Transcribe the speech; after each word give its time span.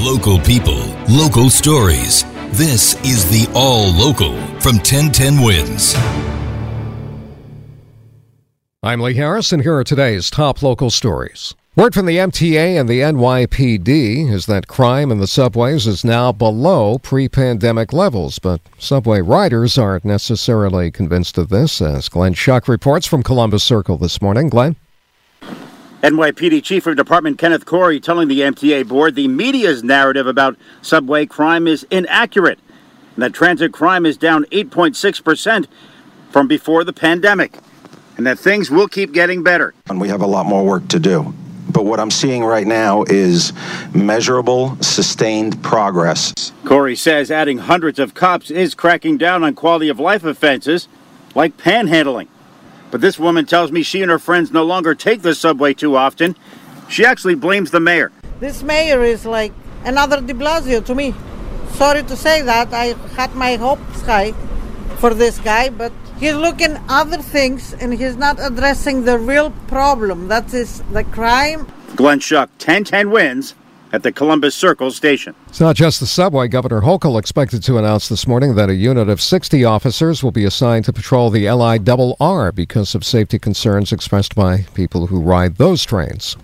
Local 0.00 0.38
people, 0.38 0.78
local 1.08 1.50
stories. 1.50 2.22
This 2.56 2.94
is 3.04 3.28
the 3.28 3.50
All 3.52 3.92
Local 3.92 4.30
from 4.60 4.76
1010 4.76 5.42
Wins. 5.42 5.96
I'm 8.80 9.00
Lee 9.00 9.14
Harris, 9.14 9.50
and 9.50 9.60
here 9.60 9.74
are 9.74 9.82
today's 9.82 10.30
top 10.30 10.62
local 10.62 10.90
stories. 10.90 11.56
Word 11.74 11.94
from 11.94 12.06
the 12.06 12.16
MTA 12.16 12.78
and 12.78 12.88
the 12.88 13.00
NYPD 13.00 14.32
is 14.32 14.46
that 14.46 14.68
crime 14.68 15.10
in 15.10 15.18
the 15.18 15.26
subways 15.26 15.88
is 15.88 16.04
now 16.04 16.30
below 16.30 16.98
pre 17.00 17.28
pandemic 17.28 17.92
levels, 17.92 18.38
but 18.38 18.60
subway 18.78 19.20
riders 19.20 19.76
aren't 19.76 20.04
necessarily 20.04 20.92
convinced 20.92 21.36
of 21.38 21.48
this, 21.48 21.82
as 21.82 22.08
Glenn 22.08 22.34
Schuck 22.34 22.68
reports 22.68 23.08
from 23.08 23.24
Columbus 23.24 23.64
Circle 23.64 23.96
this 23.96 24.22
morning. 24.22 24.48
Glenn? 24.48 24.76
NYPD 26.02 26.62
Chief 26.62 26.86
of 26.86 26.96
Department 26.96 27.38
Kenneth 27.38 27.66
Corey 27.66 27.98
telling 27.98 28.28
the 28.28 28.40
MTA 28.40 28.86
board 28.86 29.16
the 29.16 29.26
media's 29.26 29.82
narrative 29.82 30.28
about 30.28 30.56
subway 30.80 31.26
crime 31.26 31.66
is 31.66 31.84
inaccurate 31.90 32.60
and 33.16 33.22
that 33.24 33.34
transit 33.34 33.72
crime 33.72 34.06
is 34.06 34.16
down 34.16 34.44
8.6% 34.52 35.66
from 36.30 36.46
before 36.46 36.84
the 36.84 36.92
pandemic 36.92 37.58
and 38.16 38.24
that 38.28 38.38
things 38.38 38.70
will 38.70 38.86
keep 38.86 39.12
getting 39.12 39.42
better. 39.42 39.74
And 39.88 40.00
we 40.00 40.08
have 40.08 40.20
a 40.20 40.26
lot 40.26 40.46
more 40.46 40.64
work 40.64 40.86
to 40.88 41.00
do. 41.00 41.34
But 41.68 41.84
what 41.84 41.98
I'm 41.98 42.12
seeing 42.12 42.44
right 42.44 42.66
now 42.66 43.02
is 43.08 43.52
measurable, 43.92 44.76
sustained 44.80 45.60
progress. 45.64 46.52
Corey 46.64 46.94
says 46.94 47.32
adding 47.32 47.58
hundreds 47.58 47.98
of 47.98 48.14
cops 48.14 48.52
is 48.52 48.74
cracking 48.74 49.18
down 49.18 49.42
on 49.42 49.54
quality 49.54 49.88
of 49.88 49.98
life 49.98 50.24
offenses 50.24 50.86
like 51.34 51.56
panhandling. 51.56 52.28
But 52.90 53.00
this 53.00 53.18
woman 53.18 53.46
tells 53.46 53.70
me 53.70 53.82
she 53.82 54.02
and 54.02 54.10
her 54.10 54.18
friends 54.18 54.52
no 54.52 54.64
longer 54.64 54.94
take 54.94 55.22
the 55.22 55.34
subway 55.34 55.74
too 55.74 55.96
often. 55.96 56.36
She 56.88 57.04
actually 57.04 57.34
blames 57.34 57.70
the 57.70 57.80
mayor. 57.80 58.10
This 58.40 58.62
mayor 58.62 59.02
is 59.02 59.26
like 59.26 59.52
another 59.84 60.20
de 60.20 60.32
Blasio 60.32 60.84
to 60.86 60.94
me. 60.94 61.14
Sorry 61.72 62.02
to 62.02 62.16
say 62.16 62.42
that. 62.42 62.72
I 62.72 62.94
had 63.14 63.34
my 63.34 63.56
hopes 63.56 64.00
high 64.02 64.32
for 64.96 65.12
this 65.12 65.38
guy, 65.38 65.68
but 65.68 65.92
he's 66.18 66.34
looking 66.34 66.78
other 66.88 67.18
things 67.18 67.74
and 67.74 67.92
he's 67.92 68.16
not 68.16 68.38
addressing 68.40 69.04
the 69.04 69.18
real 69.18 69.50
problem. 69.68 70.28
That 70.28 70.52
is 70.54 70.82
the 70.92 71.04
crime. 71.04 71.66
Glenn 71.94 72.20
Schuck, 72.20 72.48
1010 72.58 73.10
wins 73.10 73.54
at 73.92 74.02
the 74.02 74.12
Columbus 74.12 74.54
Circle 74.54 74.90
station. 74.90 75.34
It's 75.48 75.60
not 75.60 75.76
just 75.76 76.00
the 76.00 76.06
subway. 76.06 76.48
Governor 76.48 76.82
Hochul 76.82 77.18
expected 77.18 77.62
to 77.64 77.78
announce 77.78 78.08
this 78.08 78.26
morning 78.26 78.54
that 78.54 78.70
a 78.70 78.74
unit 78.74 79.08
of 79.08 79.20
60 79.20 79.64
officers 79.64 80.22
will 80.22 80.32
be 80.32 80.44
assigned 80.44 80.84
to 80.86 80.92
patrol 80.92 81.30
the 81.30 81.44
LIRR 81.44 82.54
because 82.54 82.94
of 82.94 83.04
safety 83.04 83.38
concerns 83.38 83.92
expressed 83.92 84.34
by 84.34 84.66
people 84.74 85.06
who 85.06 85.20
ride 85.20 85.56
those 85.56 85.84
trains. 85.84 86.36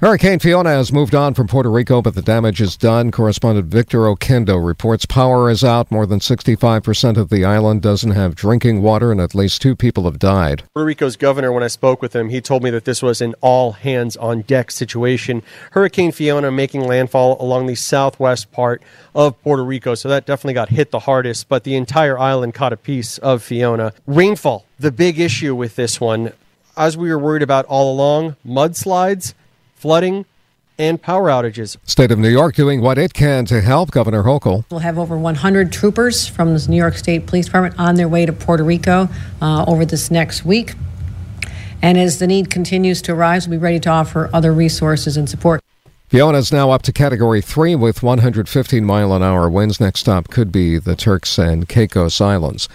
Hurricane 0.00 0.38
Fiona 0.40 0.68
has 0.68 0.92
moved 0.92 1.14
on 1.14 1.32
from 1.32 1.46
Puerto 1.46 1.70
Rico, 1.70 2.02
but 2.02 2.14
the 2.14 2.20
damage 2.20 2.60
is 2.60 2.76
done. 2.76 3.10
Correspondent 3.10 3.68
Victor 3.68 4.00
Oquendo 4.00 4.62
reports 4.62 5.06
power 5.06 5.48
is 5.48 5.64
out. 5.64 5.90
More 5.90 6.04
than 6.04 6.18
65% 6.18 7.16
of 7.16 7.30
the 7.30 7.46
island 7.46 7.80
doesn't 7.80 8.10
have 8.10 8.34
drinking 8.34 8.82
water, 8.82 9.10
and 9.10 9.22
at 9.22 9.34
least 9.34 9.62
two 9.62 9.74
people 9.74 10.04
have 10.04 10.18
died. 10.18 10.64
Puerto 10.74 10.84
Rico's 10.84 11.16
governor, 11.16 11.50
when 11.50 11.62
I 11.62 11.68
spoke 11.68 12.02
with 12.02 12.14
him, 12.14 12.28
he 12.28 12.42
told 12.42 12.62
me 12.62 12.68
that 12.68 12.84
this 12.84 13.00
was 13.00 13.22
an 13.22 13.34
all 13.40 13.72
hands 13.72 14.18
on 14.18 14.42
deck 14.42 14.70
situation. 14.70 15.42
Hurricane 15.70 16.12
Fiona 16.12 16.50
making 16.50 16.82
landfall 16.82 17.42
along 17.42 17.66
the 17.66 17.74
southwest 17.74 18.52
part 18.52 18.82
of 19.14 19.40
Puerto 19.40 19.64
Rico, 19.64 19.94
so 19.94 20.10
that 20.10 20.26
definitely 20.26 20.52
got 20.52 20.68
hit 20.68 20.90
the 20.90 20.98
hardest, 20.98 21.48
but 21.48 21.64
the 21.64 21.74
entire 21.74 22.18
island 22.18 22.52
caught 22.52 22.74
a 22.74 22.76
piece 22.76 23.16
of 23.16 23.42
Fiona. 23.42 23.94
Rainfall, 24.06 24.66
the 24.78 24.92
big 24.92 25.18
issue 25.18 25.54
with 25.54 25.76
this 25.76 25.98
one. 25.98 26.34
As 26.76 26.98
we 26.98 27.08
were 27.08 27.18
worried 27.18 27.42
about 27.42 27.64
all 27.64 27.90
along, 27.90 28.36
mudslides 28.46 29.32
flooding, 29.76 30.26
and 30.78 31.00
power 31.00 31.28
outages. 31.28 31.76
State 31.84 32.10
of 32.10 32.18
New 32.18 32.28
York 32.28 32.54
doing 32.54 32.80
what 32.80 32.98
it 32.98 33.14
can 33.14 33.44
to 33.46 33.60
help 33.60 33.90
Governor 33.90 34.24
Hochul. 34.24 34.64
We'll 34.70 34.80
have 34.80 34.98
over 34.98 35.16
100 35.16 35.72
troopers 35.72 36.26
from 36.26 36.54
the 36.54 36.66
New 36.68 36.76
York 36.76 36.96
State 36.96 37.26
Police 37.26 37.46
Department 37.46 37.78
on 37.78 37.94
their 37.94 38.08
way 38.08 38.26
to 38.26 38.32
Puerto 38.32 38.64
Rico 38.64 39.08
uh, 39.40 39.64
over 39.66 39.84
this 39.84 40.10
next 40.10 40.44
week. 40.44 40.74
And 41.82 41.98
as 41.98 42.18
the 42.18 42.26
need 42.26 42.50
continues 42.50 43.00
to 43.02 43.14
rise, 43.14 43.46
we'll 43.46 43.58
be 43.58 43.62
ready 43.62 43.80
to 43.80 43.90
offer 43.90 44.30
other 44.32 44.52
resources 44.52 45.16
and 45.16 45.28
support. 45.28 45.62
Fiona 46.08 46.38
is 46.38 46.52
now 46.52 46.70
up 46.70 46.82
to 46.82 46.92
Category 46.92 47.40
3 47.40 47.74
with 47.74 48.02
115 48.02 48.84
mile 48.84 49.12
an 49.12 49.22
hour 49.22 49.50
winds. 49.50 49.80
Next 49.80 50.00
stop 50.00 50.28
could 50.28 50.52
be 50.52 50.78
the 50.78 50.94
Turks 50.94 51.36
and 51.38 51.68
Caicos 51.68 52.20
Islands. 52.20 52.68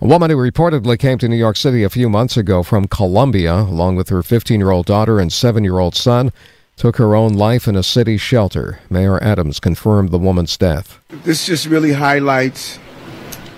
A 0.00 0.06
woman 0.06 0.30
who 0.30 0.36
reportedly 0.36 0.96
came 0.96 1.18
to 1.18 1.28
New 1.28 1.36
York 1.36 1.56
City 1.56 1.82
a 1.82 1.90
few 1.90 2.08
months 2.08 2.36
ago 2.36 2.62
from 2.62 2.86
Colombia, 2.86 3.52
along 3.52 3.96
with 3.96 4.10
her 4.10 4.22
15 4.22 4.60
year 4.60 4.70
old 4.70 4.86
daughter 4.86 5.18
and 5.18 5.32
7 5.32 5.64
year 5.64 5.80
old 5.80 5.96
son, 5.96 6.32
took 6.76 6.98
her 6.98 7.16
own 7.16 7.34
life 7.34 7.66
in 7.66 7.74
a 7.74 7.82
city 7.82 8.16
shelter. 8.16 8.78
Mayor 8.88 9.20
Adams 9.20 9.58
confirmed 9.58 10.10
the 10.10 10.18
woman's 10.18 10.56
death. 10.56 11.00
This 11.24 11.44
just 11.44 11.66
really 11.66 11.94
highlights 11.94 12.78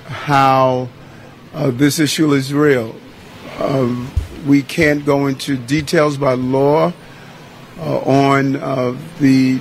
how 0.06 0.88
uh, 1.52 1.70
this 1.72 1.98
issue 1.98 2.32
is 2.32 2.54
real. 2.54 2.96
Um, 3.58 4.10
we 4.46 4.62
can't 4.62 5.04
go 5.04 5.26
into 5.26 5.58
details 5.58 6.16
by 6.16 6.32
law 6.32 6.94
uh, 7.78 7.98
on 7.98 8.56
uh, 8.56 8.96
the 9.18 9.60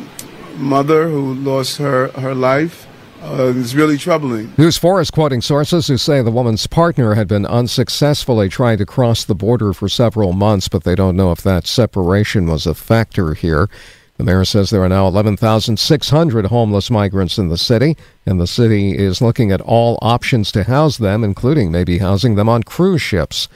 mother 0.55 1.09
who 1.09 1.33
lost 1.33 1.75
her, 1.75 2.07
her 2.11 2.33
life. 2.33 2.87
Uh, 3.21 3.53
it's 3.55 3.73
really 3.73 3.97
troubling. 3.97 4.53
News 4.57 4.77
4 4.77 5.01
is 5.01 5.11
quoting 5.11 5.41
sources 5.41 5.87
who 5.87 5.97
say 5.97 6.21
the 6.21 6.31
woman's 6.31 6.67
partner 6.67 7.15
had 7.15 7.27
been 7.27 7.45
unsuccessfully 7.45 8.47
trying 8.47 8.77
to 8.77 8.85
cross 8.85 9.25
the 9.25 9.35
border 9.35 9.73
for 9.73 9.89
several 9.89 10.31
months, 10.31 10.69
but 10.69 10.83
they 10.83 10.95
don't 10.95 11.17
know 11.17 11.31
if 11.31 11.41
that 11.43 11.67
separation 11.67 12.47
was 12.47 12.65
a 12.65 12.73
factor 12.73 13.33
here. 13.33 13.69
The 14.17 14.23
mayor 14.23 14.43
says 14.45 14.69
there 14.69 14.83
are 14.83 14.89
now 14.89 15.07
11,600 15.07 16.45
homeless 16.47 16.91
migrants 16.91 17.37
in 17.37 17.49
the 17.49 17.57
city, 17.57 17.95
and 18.25 18.39
the 18.39 18.47
city 18.47 18.97
is 18.97 19.21
looking 19.21 19.51
at 19.51 19.61
all 19.61 19.97
options 20.01 20.51
to 20.53 20.65
house 20.65 20.97
them, 20.97 21.23
including 21.23 21.71
maybe 21.71 21.99
housing 21.99 22.35
them 22.35 22.49
on 22.49 22.63
cruise 22.63 23.01
ships. 23.01 23.47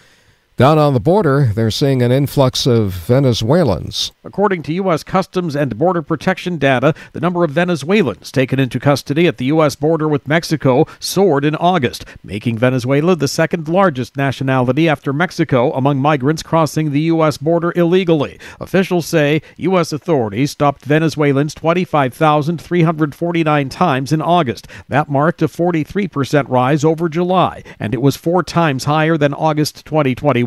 Down 0.63 0.79
on 0.79 0.93
the 0.93 1.01
border, 1.01 1.51
they're 1.53 1.69
seeing 1.69 2.01
an 2.01 2.13
influx 2.13 2.65
of 2.65 2.93
Venezuelans. 2.93 4.13
According 4.23 4.63
to 4.63 4.71
U.S. 4.75 5.03
Customs 5.03 5.57
and 5.57 5.77
Border 5.77 6.01
Protection 6.01 6.57
data, 6.57 6.95
the 7.11 7.19
number 7.19 7.43
of 7.43 7.51
Venezuelans 7.51 8.31
taken 8.31 8.61
into 8.61 8.79
custody 8.79 9.27
at 9.27 9.37
the 9.37 9.43
U.S. 9.47 9.75
border 9.75 10.07
with 10.07 10.25
Mexico 10.25 10.87
soared 11.01 11.43
in 11.43 11.57
August, 11.57 12.05
making 12.23 12.57
Venezuela 12.57 13.17
the 13.17 13.27
second 13.27 13.67
largest 13.67 14.15
nationality 14.15 14.87
after 14.87 15.11
Mexico 15.11 15.73
among 15.73 15.97
migrants 15.97 16.41
crossing 16.41 16.91
the 16.91 17.01
U.S. 17.01 17.37
border 17.37 17.73
illegally. 17.75 18.39
Officials 18.61 19.05
say 19.05 19.41
U.S. 19.57 19.91
authorities 19.91 20.51
stopped 20.51 20.85
Venezuelans 20.85 21.53
25,349 21.55 23.67
times 23.67 24.13
in 24.13 24.21
August. 24.21 24.69
That 24.87 25.09
marked 25.09 25.41
a 25.41 25.49
43% 25.49 26.47
rise 26.47 26.85
over 26.85 27.09
July, 27.09 27.63
and 27.77 27.93
it 27.93 28.01
was 28.01 28.15
four 28.15 28.43
times 28.43 28.85
higher 28.85 29.17
than 29.17 29.33
August 29.33 29.85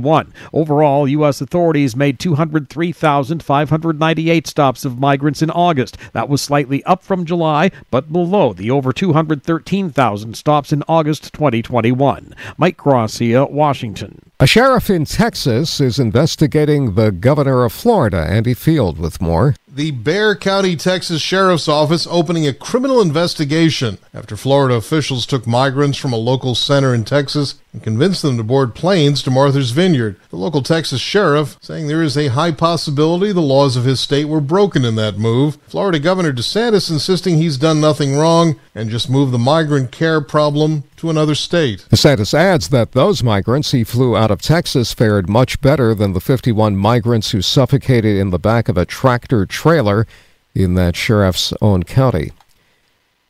2020. 0.06 0.30
Overall, 0.52 1.08
U.S. 1.08 1.40
authorities 1.40 1.96
made 1.96 2.20
203,598 2.20 4.46
stops 4.46 4.84
of 4.84 5.00
migrants 5.00 5.42
in 5.42 5.50
August. 5.50 5.96
That 6.12 6.28
was 6.28 6.40
slightly 6.40 6.84
up 6.84 7.02
from 7.02 7.24
July, 7.24 7.72
but 7.90 8.12
below 8.12 8.52
the 8.52 8.70
over 8.70 8.92
213,000 8.92 10.34
stops 10.34 10.72
in 10.72 10.84
August 10.88 11.32
2021. 11.32 12.32
Mike 12.56 12.76
Gracia, 12.76 13.46
Washington. 13.46 14.22
A 14.38 14.46
sheriff 14.46 14.88
in 14.90 15.06
Texas 15.06 15.80
is 15.80 15.98
investigating 15.98 16.94
the 16.94 17.10
governor 17.10 17.64
of 17.64 17.72
Florida, 17.72 18.18
Andy 18.18 18.54
Field, 18.54 18.98
with 18.98 19.20
more 19.20 19.56
the 19.76 19.90
Bexar 19.90 20.36
County, 20.36 20.74
Texas 20.74 21.20
Sheriff's 21.20 21.68
Office 21.68 22.06
opening 22.10 22.46
a 22.46 22.54
criminal 22.54 23.02
investigation 23.02 23.98
after 24.14 24.34
Florida 24.34 24.74
officials 24.74 25.26
took 25.26 25.46
migrants 25.46 25.98
from 25.98 26.14
a 26.14 26.16
local 26.16 26.54
center 26.54 26.94
in 26.94 27.04
Texas 27.04 27.56
and 27.74 27.82
convinced 27.82 28.22
them 28.22 28.38
to 28.38 28.42
board 28.42 28.74
planes 28.74 29.22
to 29.22 29.30
Martha's 29.30 29.72
Vineyard. 29.72 30.18
The 30.30 30.36
local 30.36 30.62
Texas 30.62 31.02
sheriff 31.02 31.58
saying 31.60 31.88
there 31.88 32.02
is 32.02 32.16
a 32.16 32.28
high 32.28 32.52
possibility 32.52 33.32
the 33.32 33.42
laws 33.42 33.76
of 33.76 33.84
his 33.84 34.00
state 34.00 34.24
were 34.24 34.40
broken 34.40 34.82
in 34.82 34.94
that 34.94 35.18
move. 35.18 35.58
Florida 35.68 35.98
Governor 35.98 36.32
DeSantis 36.32 36.90
insisting 36.90 37.36
he's 37.36 37.58
done 37.58 37.78
nothing 37.78 38.16
wrong 38.16 38.58
and 38.74 38.88
just 38.88 39.10
moved 39.10 39.30
the 39.30 39.38
migrant 39.38 39.92
care 39.92 40.22
problem 40.22 40.84
to 40.96 41.10
another 41.10 41.34
state. 41.34 41.86
DeSantis 41.90 42.34
adds 42.34 42.68
that 42.70 42.92
those 42.92 43.22
migrants 43.22 43.72
he 43.72 43.84
flew 43.84 44.16
out 44.16 44.30
of 44.30 44.42
Texas 44.42 44.92
fared 44.92 45.28
much 45.28 45.60
better 45.60 45.94
than 45.94 46.12
the 46.12 46.20
51 46.20 46.76
migrants 46.76 47.30
who 47.30 47.42
suffocated 47.42 48.16
in 48.16 48.30
the 48.30 48.38
back 48.38 48.68
of 48.68 48.76
a 48.76 48.86
tractor 48.86 49.46
trailer 49.46 50.06
in 50.54 50.74
that 50.74 50.96
sheriff's 50.96 51.52
own 51.60 51.82
county. 51.82 52.32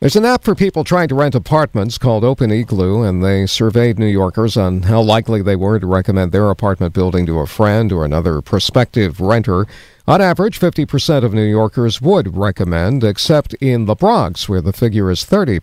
There's 0.01 0.15
an 0.17 0.27
app 0.27 0.45
for 0.45 0.55
people 0.55 0.85
trying 0.85 1.09
to 1.09 1.15
rent 1.15 1.35
apartments 1.35 1.97
called 1.97 2.23
Open 2.23 2.53
Igloo, 2.53 3.03
and 3.03 3.25
they 3.25 3.47
surveyed 3.47 3.99
New 3.99 4.07
Yorkers 4.07 4.55
on 4.55 4.83
how 4.83 5.01
likely 5.01 5.41
they 5.41 5.57
were 5.57 5.81
to 5.81 5.87
recommend 5.87 6.33
their 6.33 6.51
apartment 6.51 6.93
building 6.93 7.25
to 7.25 7.39
a 7.39 7.47
friend 7.47 7.91
or 7.91 8.05
another 8.05 8.43
prospective 8.43 9.21
renter. 9.21 9.67
On 10.09 10.21
average, 10.21 10.61
50% 10.61 11.25
of 11.25 11.35
New 11.35 11.43
Yorkers 11.43 12.01
would 12.01 12.37
recommend, 12.37 13.03
except 13.03 13.55
in 13.55 13.87
the 13.87 13.97
Bronx, 13.97 14.49
where 14.49 14.61
the 14.61 14.73
figure 14.73 15.11
is 15.11 15.25
30%. 15.25 15.61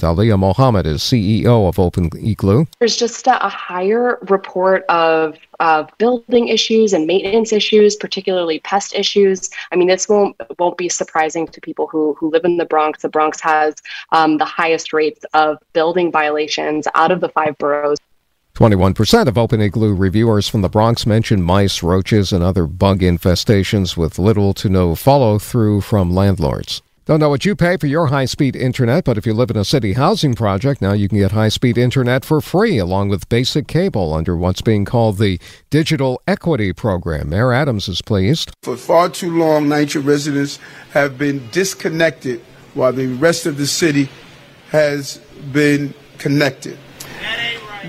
Aliyah 0.00 0.38
Mohammed 0.38 0.84
is 0.84 1.00
CEO 1.00 1.66
of 1.66 1.78
Open 1.78 2.10
Igloo. 2.14 2.66
There's 2.78 2.98
just 2.98 3.26
a, 3.26 3.48
higher 3.48 4.18
report 4.28 4.84
of, 4.90 5.38
of 5.60 5.90
building 5.96 6.48
issues 6.48 6.92
and 6.92 7.06
maintenance 7.06 7.54
issues, 7.54 7.96
particularly 7.96 8.58
pest 8.58 8.94
issues. 8.94 9.48
I 9.72 9.76
mean, 9.76 9.88
this 9.88 10.10
won't 10.10 10.36
won't 10.58 10.76
be 10.76 10.90
surprising 10.90 11.46
to 11.46 11.60
people 11.62 11.86
who, 11.86 12.14
who 12.20 12.28
live 12.30 12.44
in 12.44 12.58
the 12.58 12.66
Bronx. 12.66 13.00
The 13.00 13.08
Bronx 13.08 13.40
has 13.40 13.76
um, 14.12 14.36
the 14.36 14.44
highest 14.44 14.92
rates 14.92 15.24
of 15.32 15.56
building 15.72 16.12
violations 16.12 16.86
out 16.94 17.12
of 17.12 17.22
the 17.22 17.30
five 17.30 17.56
boroughs. 17.56 17.96
21% 18.56 19.26
of 19.26 19.36
Open 19.36 19.60
Igloo 19.60 19.92
reviewers 19.92 20.48
from 20.48 20.62
the 20.62 20.70
Bronx 20.70 21.04
mention 21.04 21.42
mice, 21.42 21.82
roaches, 21.82 22.32
and 22.32 22.42
other 22.42 22.66
bug 22.66 23.00
infestations 23.00 23.98
with 23.98 24.18
little 24.18 24.54
to 24.54 24.70
no 24.70 24.94
follow 24.94 25.38
through 25.38 25.82
from 25.82 26.10
landlords. 26.10 26.80
Don't 27.04 27.20
know 27.20 27.28
what 27.28 27.44
you 27.44 27.54
pay 27.54 27.76
for 27.76 27.86
your 27.86 28.06
high 28.06 28.24
speed 28.24 28.56
internet, 28.56 29.04
but 29.04 29.18
if 29.18 29.26
you 29.26 29.34
live 29.34 29.50
in 29.50 29.58
a 29.58 29.64
city 29.64 29.92
housing 29.92 30.34
project, 30.34 30.80
now 30.80 30.94
you 30.94 31.06
can 31.06 31.18
get 31.18 31.32
high 31.32 31.50
speed 31.50 31.76
internet 31.76 32.24
for 32.24 32.40
free 32.40 32.78
along 32.78 33.10
with 33.10 33.28
basic 33.28 33.68
cable 33.68 34.14
under 34.14 34.34
what's 34.34 34.62
being 34.62 34.86
called 34.86 35.18
the 35.18 35.38
Digital 35.68 36.22
Equity 36.26 36.72
Program. 36.72 37.28
Mayor 37.28 37.52
Adams 37.52 37.88
is 37.88 38.00
pleased. 38.00 38.52
For 38.62 38.78
far 38.78 39.10
too 39.10 39.38
long, 39.38 39.66
NYCHA 39.66 40.02
residents 40.02 40.58
have 40.92 41.18
been 41.18 41.46
disconnected 41.50 42.40
while 42.72 42.94
the 42.94 43.08
rest 43.08 43.44
of 43.44 43.58
the 43.58 43.66
city 43.66 44.08
has 44.70 45.18
been 45.52 45.92
connected. 46.16 46.78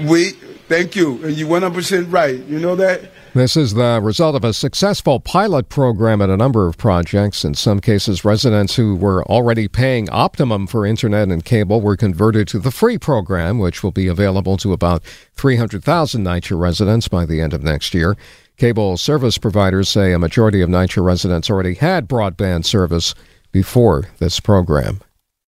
We 0.06 0.34
Thank 0.68 0.96
you. 0.96 1.24
And 1.24 1.38
you're 1.38 1.48
100% 1.48 2.12
right. 2.12 2.44
You 2.46 2.60
know 2.60 2.76
that? 2.76 3.10
This 3.34 3.56
is 3.56 3.74
the 3.74 4.02
result 4.02 4.36
of 4.36 4.44
a 4.44 4.52
successful 4.52 5.20
pilot 5.20 5.70
program 5.70 6.22
at 6.22 6.30
a 6.30 6.36
number 6.36 6.68
of 6.68 6.78
projects. 6.78 7.46
In 7.46 7.54
some 7.54 7.80
cases, 7.80 8.26
residents 8.26 8.76
who 8.76 8.96
were 8.96 9.24
already 9.26 9.68
paying 9.68 10.10
Optimum 10.10 10.68
for 10.68 10.86
internet 10.86 11.30
and 11.30 11.46
cable 11.46 11.80
were 11.80 11.96
converted 11.96 12.48
to 12.50 12.60
the 12.60 12.72
free 12.72 12.98
program, 12.98 13.60
which 13.60 13.84
will 13.84 13.92
be 13.92 14.08
available 14.08 14.58
to 14.58 14.74
about 14.74 15.04
300,000 15.36 16.26
NYCHA 16.26 16.60
residents 16.60 17.08
by 17.08 17.26
the 17.26 17.40
end 17.40 17.54
of 17.54 17.64
next 17.64 17.94
year. 17.94 18.18
Cable 18.58 18.98
service 18.98 19.38
providers 19.38 19.88
say 19.88 20.12
a 20.12 20.20
majority 20.20 20.62
of 20.62 20.70
NYCHA 20.70 21.04
residents 21.04 21.50
already 21.50 21.76
had 21.76 22.10
broadband 22.10 22.66
service 22.66 23.14
before 23.52 24.10
this 24.18 24.40
program. 24.40 25.00